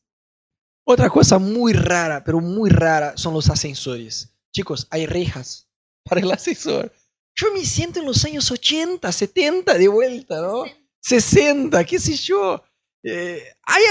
Otra 0.85 1.11
cosa 1.11 1.39
muy 1.39 1.75
rara, 1.75 2.25
pero 2.25 2.41
muy 2.41 2.71
rara, 2.71 3.17
son 3.17 3.35
los 3.35 3.51
ascensores. 3.51 4.35
Chicos, 4.51 4.87
hay 4.91 5.05
rejas 5.07 5.69
para 6.05 6.23
el 6.23 6.31
ascensor. 6.31 6.91
Yo 7.35 7.53
me 7.53 7.65
siento 7.65 8.01
en 8.01 8.07
los 8.07 8.25
años 8.25 8.51
80, 8.51 9.11
70 9.11 9.75
de 9.75 9.89
vuelta, 9.89 10.41
¿no? 10.41 10.65
60, 11.01 11.85
qué 11.85 11.99
sé 11.99 12.15
yo. 12.15 12.63
Eh, 13.03 13.43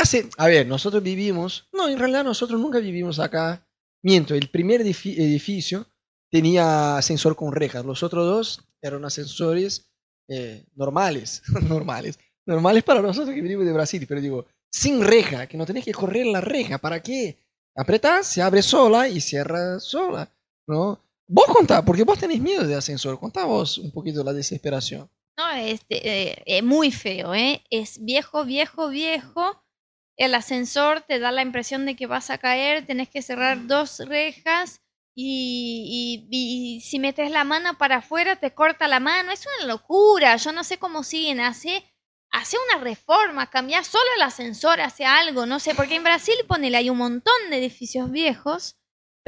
hace, 0.01 0.29
a 0.37 0.47
ver, 0.47 0.67
nosotros 0.67 1.01
vivimos, 1.01 1.67
no, 1.73 1.87
en 1.87 1.97
realidad 1.97 2.23
nosotros 2.23 2.59
nunca 2.59 2.79
vivimos 2.79 3.19
acá. 3.19 3.65
Miento, 4.03 4.35
el 4.35 4.49
primer 4.49 4.81
edificio 4.81 5.87
tenía 6.29 6.97
ascensor 6.97 7.35
con 7.35 7.51
rejas, 7.51 7.83
los 7.83 8.03
otros 8.03 8.25
dos 8.25 8.69
eran 8.81 9.03
ascensores 9.03 9.89
eh, 10.27 10.65
normales, 10.75 11.41
normales, 11.67 12.19
normales 12.45 12.83
para 12.83 13.01
nosotros 13.01 13.33
que 13.33 13.41
vivimos 13.41 13.65
de 13.65 13.73
Brasil, 13.73 14.05
pero 14.07 14.21
digo, 14.21 14.45
sin 14.71 15.03
reja, 15.03 15.47
que 15.47 15.57
no 15.57 15.65
tenés 15.65 15.83
que 15.83 15.93
correr 15.93 16.27
la 16.27 16.39
reja, 16.39 16.77
¿para 16.77 17.01
qué? 17.01 17.37
Apretás, 17.75 18.27
se 18.27 18.41
abre 18.41 18.61
sola 18.61 19.07
y 19.07 19.21
cierra 19.21 19.79
sola, 19.79 20.31
¿no? 20.67 21.01
Vos 21.31 21.45
contá, 21.45 21.85
porque 21.85 22.03
vos 22.03 22.17
tenés 22.17 22.39
miedo 22.39 22.65
de 22.65 22.73
ascensor, 22.73 23.19
contá 23.19 23.45
vos 23.45 23.77
un 23.77 23.91
poquito 23.91 24.23
la 24.23 24.33
desesperación. 24.33 25.11
No, 25.37 25.51
es 25.51 25.75
este, 25.75 26.57
eh, 26.57 26.61
muy 26.63 26.91
feo, 26.91 27.35
¿eh? 27.35 27.63
Es 27.69 28.03
viejo, 28.03 28.45
viejo, 28.45 28.89
viejo. 28.89 29.63
El 30.17 30.33
ascensor 30.33 31.01
te 31.01 31.19
da 31.19 31.31
la 31.31 31.43
impresión 31.43 31.85
de 31.85 31.95
que 31.95 32.07
vas 32.07 32.31
a 32.31 32.39
caer, 32.39 32.87
tenés 32.87 33.09
que 33.09 33.21
cerrar 33.21 33.67
dos 33.67 33.99
rejas 33.99 34.81
y, 35.15 36.27
y, 36.31 36.81
si 36.81 36.97
metes 36.97 37.29
la 37.29 37.43
mano 37.43 37.77
para 37.77 37.97
afuera 37.97 38.37
te 38.37 38.55
corta 38.55 38.87
la 38.87 38.99
mano. 38.99 39.31
Es 39.31 39.45
una 39.45 39.67
locura, 39.67 40.35
yo 40.35 40.51
no 40.51 40.63
sé 40.63 40.79
cómo 40.79 41.03
siguen. 41.03 41.41
Hace, 41.41 41.83
hace 42.31 42.57
una 42.69 42.83
reforma, 42.83 43.51
cambia 43.51 43.83
solo 43.83 44.09
el 44.15 44.23
ascensor, 44.23 44.81
hace 44.81 45.05
algo, 45.05 45.45
no 45.45 45.59
sé, 45.59 45.75
porque 45.75 45.95
en 45.95 46.03
Brasil, 46.03 46.35
ponele, 46.47 46.77
hay 46.77 46.89
un 46.89 46.97
montón 46.97 47.35
de 47.51 47.59
edificios 47.59 48.09
viejos, 48.09 48.78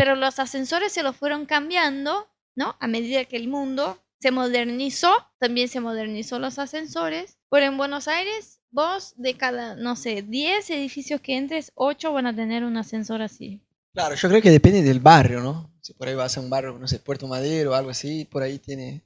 pero 0.02 0.16
los 0.16 0.40
ascensores 0.40 0.92
se 0.92 1.04
los 1.04 1.16
fueron 1.16 1.46
cambiando, 1.46 2.28
¿no? 2.56 2.76
A 2.80 2.88
medida 2.88 3.24
que 3.26 3.36
el 3.36 3.48
mundo 3.48 4.00
se 4.20 4.32
modernizó, 4.32 5.14
también 5.38 5.68
se 5.68 5.80
modernizó 5.80 6.40
los 6.40 6.58
ascensores. 6.58 7.38
Pero 7.52 7.68
en 7.68 7.78
Buenos 7.78 8.08
Aires, 8.08 8.62
vos 8.72 9.14
de 9.18 9.36
cada, 9.38 9.76
no 9.76 9.96
sé, 9.96 10.24
10 10.24 10.72
edificios 10.72 11.22
que 11.22 11.38
entres, 11.38 11.72
8 11.76 12.14
van 12.14 12.26
a 12.26 12.36
tener 12.36 12.64
un 12.64 12.78
ascensor 12.78 13.22
así. 13.22 13.62
Claro, 13.94 14.16
yo 14.16 14.28
creo 14.28 14.42
que 14.42 14.50
depende 14.50 14.82
del 14.82 15.02
barrio, 15.02 15.40
¿no? 15.40 15.72
Si 15.82 15.94
por 15.94 16.08
ahí 16.08 16.16
vas 16.16 16.36
a 16.36 16.42
un 16.42 16.50
barrio, 16.50 16.80
no 16.80 16.88
sé, 16.88 16.98
Puerto 16.98 17.28
Madero 17.28 17.70
o 17.70 17.74
algo 17.76 17.92
así, 17.92 18.26
por 18.26 18.42
ahí 18.42 18.58
tiene... 18.58 19.04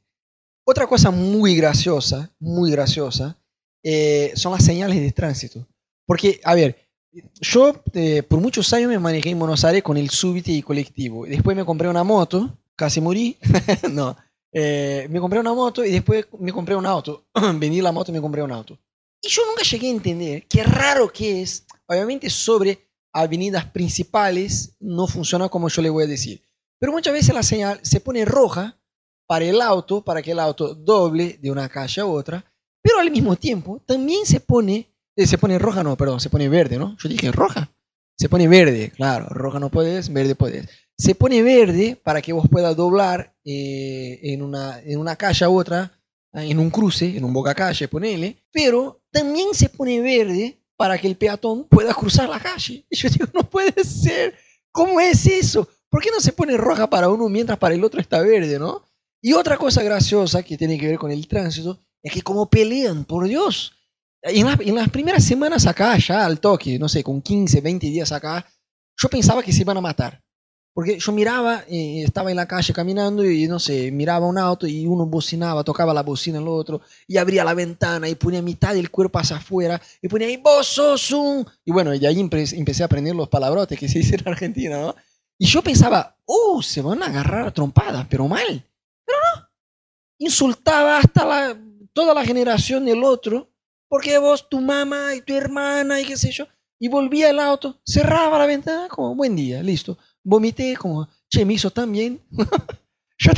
Otra 0.63 0.87
cosa 0.87 1.11
muy 1.11 1.57
graciosa, 1.57 2.33
muy 2.39 2.71
graciosa, 2.71 3.37
eh, 3.83 4.31
son 4.37 4.53
las 4.53 4.63
señales 4.63 5.01
de 5.01 5.11
tránsito. 5.11 5.67
Porque, 6.05 6.39
a 6.45 6.55
ver, 6.55 6.84
yo 7.39 7.83
eh, 7.93 8.23
por 8.23 8.39
muchos 8.39 8.71
años 8.73 8.89
me 8.89 8.99
manejé 8.99 9.29
en 9.29 9.39
Buenos 9.39 9.63
Aires 9.63 9.83
con 9.83 9.97
el 9.97 10.09
súbite 10.09 10.51
y 10.51 10.61
colectivo. 10.61 11.25
Después 11.25 11.55
me 11.55 11.65
compré 11.65 11.87
una 11.87 12.03
moto, 12.03 12.57
casi 12.75 13.01
morí. 13.01 13.37
no, 13.91 14.15
eh, 14.51 15.07
me 15.09 15.19
compré 15.19 15.39
una 15.39 15.53
moto 15.53 15.83
y 15.83 15.91
después 15.91 16.27
me 16.39 16.51
compré 16.51 16.75
un 16.75 16.85
auto. 16.85 17.25
Vendí 17.33 17.81
la 17.81 17.91
moto 17.91 18.11
y 18.11 18.13
me 18.13 18.21
compré 18.21 18.41
un 18.41 18.51
auto. 18.51 18.77
Y 19.21 19.29
yo 19.29 19.41
nunca 19.45 19.63
llegué 19.63 19.87
a 19.87 19.91
entender 19.91 20.47
qué 20.47 20.63
raro 20.63 21.11
que 21.11 21.41
es. 21.41 21.65
Obviamente 21.87 22.29
sobre 22.29 22.87
avenidas 23.13 23.65
principales 23.65 24.75
no 24.79 25.07
funciona 25.07 25.49
como 25.49 25.69
yo 25.69 25.81
le 25.81 25.89
voy 25.89 26.03
a 26.03 26.07
decir. 26.07 26.41
Pero 26.79 26.91
muchas 26.91 27.13
veces 27.13 27.33
la 27.33 27.43
señal 27.43 27.79
se 27.81 27.99
pone 27.99 28.25
roja 28.25 28.77
para 29.27 29.45
el 29.45 29.61
auto, 29.61 30.03
para 30.03 30.21
que 30.21 30.31
el 30.31 30.39
auto 30.39 30.75
doble 30.75 31.39
de 31.41 31.51
una 31.51 31.69
calle 31.69 32.01
a 32.01 32.05
otra. 32.05 32.45
Pero 32.81 32.99
al 32.99 33.09
mismo 33.09 33.35
tiempo 33.35 33.81
también 33.85 34.25
se 34.25 34.39
pone, 34.39 34.94
se 35.15 35.37
pone 35.37 35.57
roja, 35.59 35.83
no, 35.83 35.95
perdón, 35.95 36.19
se 36.19 36.29
pone 36.29 36.49
verde, 36.49 36.77
¿no? 36.77 36.97
Yo 37.01 37.09
dije 37.09 37.31
roja. 37.31 37.71
Se 38.17 38.29
pone 38.29 38.47
verde, 38.47 38.91
claro, 38.95 39.27
roja 39.29 39.59
no 39.59 39.69
puedes, 39.69 40.11
verde 40.11 40.35
puedes. 40.35 40.67
Se 40.97 41.15
pone 41.15 41.43
verde 41.43 41.99
para 42.01 42.21
que 42.21 42.31
vos 42.31 42.47
puedas 42.49 42.75
doblar 42.75 43.35
eh, 43.43 44.19
en, 44.23 44.41
una, 44.41 44.79
en 44.81 44.99
una 44.99 45.15
calle 45.17 45.43
a 45.43 45.49
otra, 45.49 45.91
en 46.33 46.59
un 46.59 46.69
cruce, 46.69 47.17
en 47.17 47.23
un 47.23 47.33
boca 47.33 47.53
calle, 47.53 47.87
ponele. 47.87 48.37
Pero 48.51 49.01
también 49.11 49.49
se 49.53 49.69
pone 49.69 50.01
verde 50.01 50.57
para 50.77 50.97
que 50.97 51.07
el 51.07 51.17
peatón 51.17 51.65
pueda 51.67 51.93
cruzar 51.93 52.29
la 52.29 52.39
calle. 52.39 52.85
Y 52.89 52.95
yo 52.95 53.09
digo, 53.09 53.25
no 53.33 53.49
puede 53.49 53.83
ser. 53.83 54.35
¿Cómo 54.71 54.99
es 54.99 55.25
eso? 55.25 55.67
¿Por 55.89 56.01
qué 56.01 56.09
no 56.11 56.19
se 56.19 56.33
pone 56.33 56.57
roja 56.57 56.89
para 56.89 57.09
uno 57.09 57.29
mientras 57.29 57.57
para 57.57 57.75
el 57.75 57.83
otro 57.83 58.01
está 58.01 58.21
verde, 58.21 58.59
no? 58.59 58.83
Y 59.21 59.33
otra 59.33 59.57
cosa 59.57 59.81
graciosa 59.83 60.43
que 60.43 60.57
tiene 60.57 60.77
que 60.77 60.87
ver 60.87 60.97
con 60.97 61.11
el 61.11 61.27
tránsito 61.27 61.79
es 62.03 62.13
que 62.13 62.21
como 62.21 62.49
pelean, 62.49 63.05
por 63.05 63.27
Dios. 63.27 63.73
En, 64.21 64.47
en 64.47 64.75
las 64.75 64.89
primeras 64.89 65.23
semanas 65.23 65.67
acá, 65.67 65.97
ya 65.97 66.25
al 66.25 66.39
toque, 66.39 66.79
no 66.79 66.89
sé, 66.89 67.03
con 67.03 67.21
15, 67.21 67.61
20 67.61 67.87
días 67.87 68.11
acá, 68.11 68.45
yo 68.97 69.09
pensaba 69.09 69.43
que 69.43 69.53
se 69.53 69.61
iban 69.61 69.77
a 69.77 69.81
matar. 69.81 70.25
Porque 70.75 70.99
yo 70.99 71.13
miraba, 71.13 71.63
eh, 71.69 72.03
estaba 72.03 72.31
en 72.31 72.35
la 72.35 72.49
calle 72.49 72.73
caminando 72.73 73.23
y 73.23 73.47
no 73.47 73.59
sé, 73.59 73.91
miraba 73.91 74.27
un 74.27 74.37
auto 74.37 74.67
y 74.67 74.85
uno 74.85 75.05
bocinaba, 75.05 75.63
tocaba 75.63 75.93
la 75.93 76.03
bocina 76.03 76.39
el 76.39 76.49
otro 76.49 76.81
y 77.07 77.15
abría 77.15 77.45
la 77.45 77.53
ventana 77.53 78.09
y 78.09 78.15
ponía 78.15 78.41
mitad 78.41 78.73
del 78.73 78.91
cuerpo 78.91 79.19
hacia 79.19 79.37
afuera 79.37 79.81
y 80.01 80.09
ponía 80.09 80.27
ahí, 80.27 80.35
vos 80.35 80.67
sos 80.67 81.11
un... 81.11 81.47
Y 81.63 81.71
bueno, 81.71 81.95
y 81.95 82.05
ahí 82.05 82.19
empecé 82.19 82.83
a 82.83 82.87
aprender 82.87 83.15
los 83.15 83.29
palabrotes 83.29 83.79
que 83.79 83.87
se 83.87 83.99
dicen 83.99 84.19
en 84.19 84.27
Argentina, 84.27 84.77
¿no? 84.81 84.95
Y 85.37 85.45
yo 85.45 85.61
pensaba, 85.61 86.17
uh, 86.25 86.61
se 86.61 86.81
van 86.81 87.01
a 87.03 87.05
agarrar 87.05 87.47
a 87.47 87.53
trompadas, 87.53 88.05
pero 88.09 88.27
mal. 88.27 88.69
Pero 89.05 89.17
no. 89.17 89.47
Insultaba 90.17 90.97
hasta 90.97 91.25
la, 91.25 91.57
toda 91.93 92.13
la 92.13 92.25
generación 92.25 92.83
del 92.83 93.01
otro, 93.05 93.49
porque 93.87 94.17
vos, 94.17 94.49
tu 94.49 94.61
mamá 94.61 95.15
y 95.15 95.21
tu 95.21 95.33
hermana 95.33 96.01
y 96.01 96.05
qué 96.05 96.17
sé 96.17 96.31
yo. 96.31 96.47
Y 96.79 96.89
volvía 96.89 97.29
el 97.29 97.39
auto, 97.39 97.79
cerraba 97.85 98.37
la 98.37 98.45
ventana, 98.45 98.87
como 98.89 99.15
buen 99.15 99.35
día, 99.35 99.63
listo 99.63 99.97
vomité 100.25 100.75
como, 100.75 101.07
che, 101.29 101.45
me 101.45 101.53
hizo 101.53 101.71
tan 101.71 101.91
bien. 101.91 102.19
yo, 103.17 103.31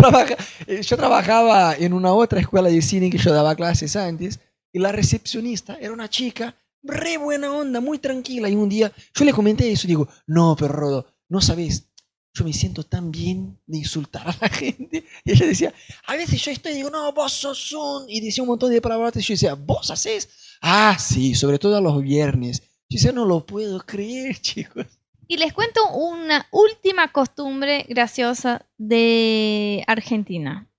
eh, 0.66 0.82
yo 0.82 0.98
trabajaba 0.98 1.76
en 1.76 1.94
una 1.94 2.14
otra 2.14 2.40
escuela 2.40 2.70
de 2.70 2.82
cine 2.82 3.12
que 3.12 3.20
yo 3.20 3.32
daba 3.32 3.56
clases 3.56 3.96
antes 3.96 4.40
y 4.74 4.80
la 4.80 4.92
recepcionista 4.92 5.78
era 5.80 5.94
una 5.94 6.10
chica 6.10 6.56
re 6.82 7.18
buena 7.18 7.52
onda, 7.52 7.82
muy 7.82 8.00
tranquila. 8.00 8.50
Y 8.50 8.56
un 8.56 8.70
día 8.70 8.92
yo 9.14 9.26
le 9.26 9.34
comenté 9.34 9.72
eso 9.72 9.88
digo, 9.88 10.08
no, 10.26 10.56
pero 10.58 11.06
no 11.30 11.42
sabes, 11.42 11.90
yo 12.38 12.46
me 12.46 12.54
siento 12.54 12.84
tan 12.84 13.10
bien 13.10 13.60
de 13.66 13.80
insultar 13.80 14.28
a 14.28 14.36
la 14.40 14.50
gente. 14.50 15.06
Y 15.24 15.32
ella 15.32 15.48
decía, 15.48 15.74
a 16.06 16.16
veces 16.16 16.42
yo 16.42 16.52
estoy 16.52 16.74
y 16.74 16.76
digo, 16.76 16.90
no, 16.90 17.12
vos 17.14 17.34
sos 17.34 17.72
un... 17.74 18.10
Y 18.10 18.22
decía 18.22 18.44
un 18.44 18.50
montón 18.50 18.72
de 18.72 18.82
palabras 18.82 19.16
y 19.16 19.22
yo 19.22 19.34
decía, 19.34 19.54
vos 19.56 19.90
haces. 19.90 20.30
Ah, 20.62 20.98
sí, 21.00 21.34
sobre 21.36 21.60
todo 21.60 21.78
a 21.78 21.82
los 21.82 22.02
viernes. 22.02 22.62
Yo 22.90 22.98
decía, 22.98 23.12
no 23.12 23.26
lo 23.26 23.46
puedo 23.46 23.80
creer, 23.80 24.38
chicos. 24.42 24.86
Y 25.28 25.38
les 25.38 25.52
cuento 25.52 25.82
una 25.94 26.48
última 26.52 27.12
costumbre 27.12 27.86
graciosa 27.90 28.66
de 28.78 29.84
Argentina. 29.88 30.70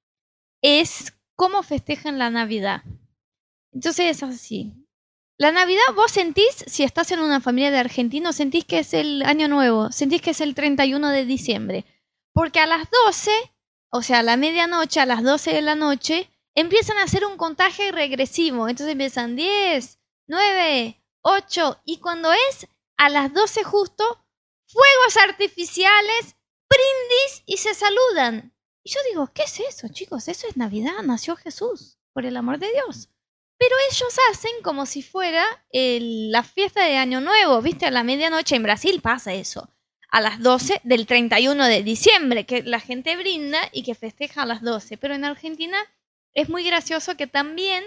Es 0.62 1.12
cómo 1.36 1.62
festejan 1.62 2.18
la 2.18 2.30
Navidad. 2.30 2.82
Entonces 3.72 4.16
es 4.16 4.22
así. 4.22 4.72
La 5.40 5.52
Navidad 5.52 5.84
vos 5.94 6.10
sentís, 6.10 6.64
si 6.66 6.82
estás 6.82 7.12
en 7.12 7.20
una 7.20 7.40
familia 7.40 7.70
de 7.70 7.78
argentinos, 7.78 8.34
sentís 8.34 8.64
que 8.64 8.80
es 8.80 8.92
el 8.92 9.22
año 9.22 9.46
nuevo, 9.46 9.92
sentís 9.92 10.20
que 10.20 10.30
es 10.30 10.40
el 10.40 10.56
31 10.56 11.10
de 11.10 11.24
diciembre. 11.24 11.84
Porque 12.32 12.58
a 12.58 12.66
las 12.66 12.90
12, 12.90 13.30
o 13.90 14.02
sea, 14.02 14.18
a 14.18 14.22
la 14.24 14.36
medianoche, 14.36 14.98
a 14.98 15.06
las 15.06 15.22
12 15.22 15.52
de 15.52 15.62
la 15.62 15.76
noche, 15.76 16.28
empiezan 16.56 16.98
a 16.98 17.04
hacer 17.04 17.24
un 17.24 17.36
contaje 17.36 17.92
regresivo. 17.92 18.68
Entonces 18.68 18.90
empiezan 18.90 19.36
10, 19.36 20.00
9, 20.26 21.04
8 21.22 21.82
y 21.84 21.98
cuando 21.98 22.32
es 22.32 22.66
a 22.96 23.08
las 23.08 23.32
12 23.32 23.62
justo, 23.62 24.04
fuegos 24.66 25.16
artificiales, 25.22 26.34
brindis 26.68 27.44
y 27.46 27.58
se 27.58 27.74
saludan. 27.74 28.52
Y 28.82 28.90
yo 28.90 28.98
digo, 29.08 29.30
¿qué 29.32 29.44
es 29.44 29.60
eso, 29.60 29.86
chicos? 29.86 30.26
Eso 30.26 30.48
es 30.48 30.56
Navidad, 30.56 31.00
nació 31.04 31.36
Jesús, 31.36 32.00
por 32.12 32.26
el 32.26 32.36
amor 32.36 32.58
de 32.58 32.72
Dios. 32.72 33.08
Pero 33.58 33.74
ellos 33.90 34.14
hacen 34.30 34.52
como 34.62 34.86
si 34.86 35.02
fuera 35.02 35.44
la 35.72 36.42
fiesta 36.42 36.84
de 36.84 36.96
Año 36.96 37.20
Nuevo, 37.20 37.60
¿viste? 37.60 37.86
A 37.86 37.90
la 37.90 38.04
medianoche 38.04 38.56
en 38.56 38.62
Brasil 38.62 39.00
pasa 39.00 39.34
eso. 39.34 39.68
A 40.10 40.20
las 40.20 40.40
12 40.40 40.80
del 40.84 41.06
31 41.06 41.66
de 41.66 41.82
diciembre, 41.82 42.46
que 42.46 42.62
la 42.62 42.80
gente 42.80 43.16
brinda 43.16 43.58
y 43.72 43.82
que 43.82 43.94
festeja 43.94 44.42
a 44.42 44.46
las 44.46 44.62
12. 44.62 44.96
Pero 44.96 45.14
en 45.14 45.24
Argentina 45.24 45.76
es 46.34 46.48
muy 46.48 46.62
gracioso 46.62 47.16
que 47.16 47.26
también 47.26 47.84